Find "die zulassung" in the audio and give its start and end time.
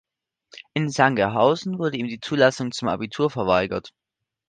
2.07-2.71